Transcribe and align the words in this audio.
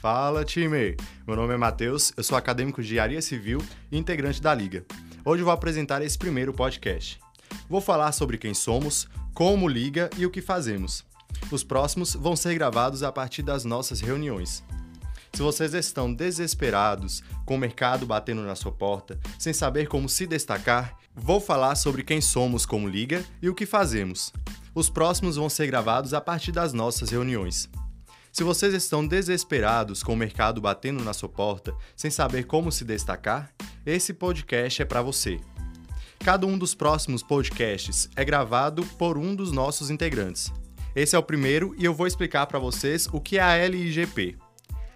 Fala, 0.00 0.46
time! 0.46 0.96
Meu 1.26 1.36
nome 1.36 1.52
é 1.52 1.58
Matheus, 1.58 2.10
eu 2.16 2.24
sou 2.24 2.34
acadêmico 2.34 2.80
de 2.80 2.88
engenharia 2.88 3.20
civil 3.20 3.62
e 3.92 3.98
integrante 3.98 4.40
da 4.40 4.54
Liga. 4.54 4.82
Hoje 5.22 5.42
vou 5.42 5.52
apresentar 5.52 6.00
esse 6.00 6.16
primeiro 6.16 6.54
podcast. 6.54 7.20
Vou 7.68 7.82
falar 7.82 8.10
sobre 8.12 8.38
quem 8.38 8.54
somos, 8.54 9.06
como 9.34 9.68
Liga 9.68 10.08
e 10.16 10.24
o 10.24 10.30
que 10.30 10.40
fazemos. 10.40 11.04
Os 11.50 11.62
próximos 11.62 12.14
vão 12.14 12.34
ser 12.34 12.54
gravados 12.54 13.02
a 13.02 13.12
partir 13.12 13.42
das 13.42 13.66
nossas 13.66 14.00
reuniões. 14.00 14.64
Se 15.34 15.42
vocês 15.42 15.74
estão 15.74 16.10
desesperados, 16.10 17.22
com 17.44 17.56
o 17.56 17.58
mercado 17.58 18.06
batendo 18.06 18.40
na 18.40 18.54
sua 18.54 18.72
porta, 18.72 19.20
sem 19.38 19.52
saber 19.52 19.86
como 19.86 20.08
se 20.08 20.26
destacar, 20.26 20.96
vou 21.14 21.42
falar 21.42 21.74
sobre 21.74 22.02
quem 22.02 22.22
somos 22.22 22.64
como 22.64 22.88
Liga 22.88 23.22
e 23.42 23.50
o 23.50 23.54
que 23.54 23.66
fazemos. 23.66 24.32
Os 24.74 24.88
próximos 24.88 25.36
vão 25.36 25.50
ser 25.50 25.66
gravados 25.66 26.14
a 26.14 26.22
partir 26.22 26.52
das 26.52 26.72
nossas 26.72 27.10
reuniões. 27.10 27.68
Se 28.32 28.44
vocês 28.44 28.72
estão 28.72 29.04
desesperados 29.04 30.04
com 30.04 30.12
o 30.12 30.16
mercado 30.16 30.60
batendo 30.60 31.02
na 31.02 31.12
sua 31.12 31.28
porta, 31.28 31.74
sem 31.96 32.10
saber 32.10 32.44
como 32.44 32.70
se 32.70 32.84
destacar, 32.84 33.52
esse 33.84 34.14
podcast 34.14 34.80
é 34.80 34.84
para 34.84 35.02
você. 35.02 35.40
Cada 36.20 36.46
um 36.46 36.56
dos 36.56 36.72
próximos 36.72 37.24
podcasts 37.24 38.08
é 38.14 38.24
gravado 38.24 38.84
por 38.98 39.18
um 39.18 39.34
dos 39.34 39.50
nossos 39.50 39.90
integrantes. 39.90 40.52
Esse 40.94 41.16
é 41.16 41.18
o 41.18 41.22
primeiro 41.24 41.74
e 41.76 41.84
eu 41.84 41.92
vou 41.92 42.06
explicar 42.06 42.46
para 42.46 42.58
vocês 42.58 43.08
o 43.12 43.20
que 43.20 43.36
é 43.36 43.42
a 43.42 43.66
LIGP. 43.66 44.36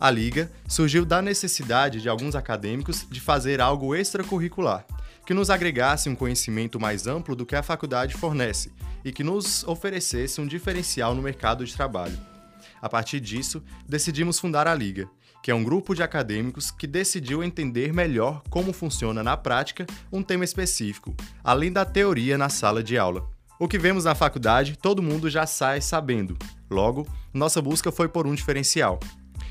A 0.00 0.10
Liga 0.10 0.50
surgiu 0.66 1.04
da 1.04 1.20
necessidade 1.20 2.00
de 2.00 2.08
alguns 2.08 2.34
acadêmicos 2.34 3.06
de 3.10 3.20
fazer 3.20 3.60
algo 3.60 3.94
extracurricular, 3.94 4.86
que 5.26 5.34
nos 5.34 5.50
agregasse 5.50 6.08
um 6.08 6.14
conhecimento 6.14 6.80
mais 6.80 7.06
amplo 7.06 7.36
do 7.36 7.44
que 7.44 7.56
a 7.56 7.62
faculdade 7.62 8.14
fornece 8.14 8.72
e 9.04 9.12
que 9.12 9.24
nos 9.24 9.64
oferecesse 9.64 10.40
um 10.40 10.46
diferencial 10.46 11.14
no 11.14 11.22
mercado 11.22 11.66
de 11.66 11.74
trabalho. 11.74 12.37
A 12.80 12.88
partir 12.88 13.20
disso, 13.20 13.62
decidimos 13.88 14.38
fundar 14.38 14.66
a 14.66 14.74
Liga, 14.74 15.08
que 15.42 15.50
é 15.50 15.54
um 15.54 15.64
grupo 15.64 15.94
de 15.94 16.02
acadêmicos 16.02 16.70
que 16.70 16.86
decidiu 16.86 17.42
entender 17.42 17.92
melhor 17.92 18.42
como 18.50 18.72
funciona 18.72 19.22
na 19.22 19.36
prática 19.36 19.86
um 20.12 20.22
tema 20.22 20.44
específico, 20.44 21.14
além 21.42 21.72
da 21.72 21.84
teoria 21.84 22.36
na 22.36 22.48
sala 22.48 22.82
de 22.82 22.98
aula. 22.98 23.28
O 23.58 23.66
que 23.66 23.78
vemos 23.78 24.04
na 24.04 24.14
faculdade, 24.14 24.76
todo 24.76 25.02
mundo 25.02 25.28
já 25.28 25.46
sai 25.46 25.80
sabendo. 25.80 26.36
Logo, 26.70 27.06
nossa 27.32 27.60
busca 27.60 27.90
foi 27.90 28.08
por 28.08 28.26
um 28.26 28.34
diferencial. 28.34 29.00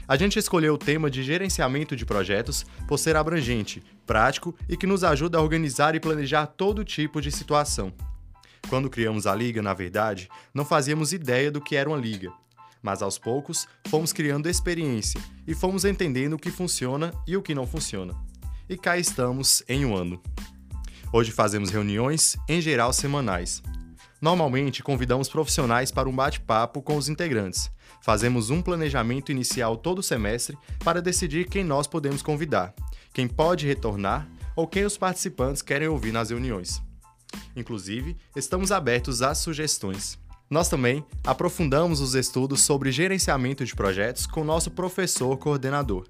A 0.08 0.16
gente 0.16 0.40
escolheu 0.40 0.76
o 0.76 0.78
tema 0.78 1.12
de 1.12 1.22
gerenciamento 1.22 1.94
de 1.94 2.06
projetos 2.06 2.66
por 2.88 2.98
ser 2.98 3.18
abrangente, 3.18 3.84
prático 4.06 4.56
e 4.70 4.78
que 4.78 4.88
nos 4.88 5.04
ajuda 5.04 5.38
a 5.38 5.42
organizar 5.42 5.96
e 5.96 6.00
planejar 6.00 6.48
todo 6.48 6.86
tipo 6.86 7.22
de 7.22 7.30
situação. 7.30 7.94
Quando 8.70 8.90
criamos 8.90 9.28
a 9.28 9.36
liga, 9.36 9.62
na 9.62 9.74
verdade, 9.74 10.30
não 10.54 10.64
fazíamos 10.64 11.12
ideia 11.12 11.52
do 11.52 11.60
que 11.60 11.76
era 11.76 11.90
uma 11.90 11.98
liga, 11.98 12.32
mas 12.82 13.02
aos 13.02 13.18
poucos 13.18 13.68
fomos 13.88 14.14
criando 14.14 14.50
experiência 14.50 15.22
e 15.46 15.54
fomos 15.54 15.86
entendendo 15.86 16.34
o 16.34 16.40
que 16.40 16.52
funciona 16.52 17.14
e 17.28 17.36
o 17.36 17.42
que 17.42 17.56
não 17.56 17.68
funciona. 17.68 18.14
E 18.70 18.78
cá 18.78 18.98
estamos 18.98 19.64
em 19.68 19.86
um 19.86 19.96
ano. 19.96 20.22
Hoje 21.12 21.32
fazemos 21.32 21.70
reuniões, 21.70 22.36
em 22.50 22.60
geral 22.60 22.92
semanais. 22.92 23.62
Normalmente 24.22 24.84
convidamos 24.84 25.30
profissionais 25.30 25.92
para 25.92 26.10
um 26.10 26.16
bate-papo 26.16 26.82
com 26.82 26.98
os 26.98 27.08
integrantes. 27.08 27.72
Fazemos 28.02 28.50
um 28.50 28.62
planejamento 28.62 29.32
inicial 29.32 29.78
todo 29.78 30.04
semestre 30.04 30.58
para 30.84 31.02
decidir 31.02 31.48
quem 31.48 31.64
nós 31.64 31.88
podemos 31.88 32.22
convidar, 32.22 32.74
quem 33.14 33.28
pode 33.28 33.68
retornar 33.68 34.28
ou 34.56 34.68
quem 34.68 34.86
os 34.86 34.98
participantes 34.98 35.62
querem 35.62 35.88
ouvir 35.88 36.12
nas 36.12 36.30
reuniões. 36.30 36.82
Inclusive, 37.56 38.18
estamos 38.36 38.72
abertos 38.72 39.22
às 39.22 39.38
sugestões. 39.38 40.18
Nós 40.50 40.70
também 40.70 41.06
aprofundamos 41.26 42.00
os 42.00 42.16
estudos 42.16 42.62
sobre 42.62 42.92
gerenciamento 42.92 43.66
de 43.66 43.76
projetos 43.76 44.26
com 44.26 44.46
nosso 44.46 44.72
professor 44.72 45.36
coordenador. 45.38 46.08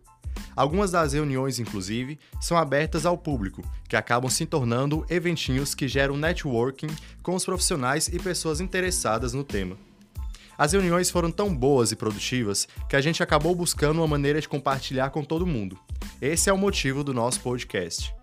Algumas 0.56 0.92
das 0.92 1.14
reuniões, 1.14 1.60
inclusive, 1.60 2.20
são 2.40 2.56
abertas 2.56 3.06
ao 3.06 3.18
público, 3.18 3.64
que 3.90 3.96
acabam 3.96 4.30
se 4.30 4.46
tornando 4.46 5.06
eventinhos 5.10 5.74
que 5.74 5.88
geram 5.88 6.18
networking 6.18 6.90
com 7.24 7.34
os 7.34 7.46
profissionais 7.46 8.08
e 8.08 8.20
pessoas 8.20 8.62
interessadas 8.62 9.34
no 9.34 9.44
tema. 9.44 9.76
As 10.56 10.74
reuniões 10.74 11.10
foram 11.10 11.32
tão 11.32 11.56
boas 11.56 11.92
e 11.92 11.96
produtivas 11.96 12.68
que 12.90 12.96
a 12.96 13.02
gente 13.02 13.22
acabou 13.22 13.56
buscando 13.56 13.98
uma 13.98 14.08
maneira 14.08 14.42
de 14.42 14.50
compartilhar 14.50 15.10
com 15.10 15.24
todo 15.24 15.46
mundo. 15.46 15.80
Esse 16.22 16.50
é 16.50 16.54
o 16.54 16.58
motivo 16.58 17.04
do 17.04 17.14
nosso 17.14 17.40
podcast 17.42 18.14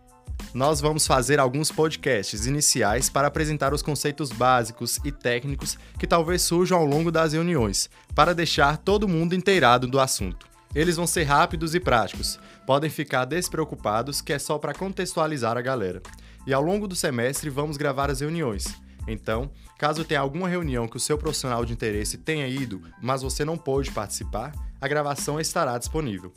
nós 0.55 0.81
vamos 0.81 1.05
fazer 1.05 1.41
alguns 1.41 1.73
podcasts 1.73 2.47
iniciais 2.47 3.11
para 3.11 3.27
apresentar 3.27 3.75
os 3.75 3.83
conceitos 3.83 4.31
básicos 4.31 5.01
e 5.05 5.11
técnicos 5.11 5.77
que 5.99 6.07
talvez 6.07 6.43
surjam 6.43 6.79
ao 6.79 6.87
longo 6.87 7.11
das 7.11 7.33
reuniões, 7.33 7.91
para 8.15 8.33
deixar 8.33 8.79
todo 8.79 9.09
mundo 9.09 9.35
inteirado 9.35 9.89
do 9.89 9.99
assunto. 9.99 10.47
Eles 10.73 10.95
vão 10.95 11.09
ser 11.09 11.25
rápidos 11.25 11.75
e 11.75 11.81
práticos, 11.81 12.39
podem 12.65 12.89
ficar 12.89 13.25
despreocupados 13.25 14.21
que 14.21 14.33
é 14.33 14.39
só 14.39 14.57
para 14.57 14.73
contextualizar 14.73 15.59
a 15.59 15.63
galera. 15.63 16.01
E 16.47 16.55
ao 16.55 16.63
longo 16.63 16.87
do 16.87 16.95
semestre 16.95 17.51
vamos 17.51 17.77
gravar 17.77 18.09
as 18.09 18.21
reuniões. 18.21 18.65
Então, 19.09 19.51
caso 19.77 20.05
tenha 20.05 20.21
alguma 20.21 20.49
reunião 20.49 20.87
que 20.87 20.97
o 20.97 21.01
seu 21.01 21.19
profissional 21.19 21.65
de 21.65 21.73
interesse 21.73 22.17
tenha 22.17 22.47
ido, 22.47 22.81
mas 23.03 23.23
você 23.23 23.45
não 23.45 23.57
pôde 23.57 23.91
participar, 23.91 24.53
a 24.81 24.87
gravação 24.87 25.41
estará 25.41 25.77
disponível. 25.79 26.33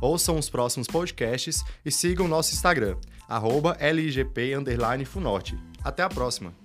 Ouçam 0.00 0.38
os 0.38 0.48
próximos 0.48 0.86
podcasts 0.86 1.62
e 1.84 1.90
sigam 1.90 2.28
nosso 2.28 2.52
Instagram, 2.52 2.96
arroba 3.28 3.76
LIGP 3.80 4.52
Funorte. 5.04 5.58
Até 5.82 6.02
a 6.02 6.08
próxima! 6.08 6.63